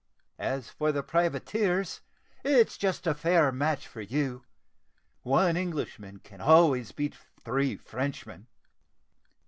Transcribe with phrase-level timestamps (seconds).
[0.39, 2.01] As for the privateers,
[2.43, 4.43] it's just a fair match for you
[5.21, 8.47] one Englishman can always beat three Frenchmen.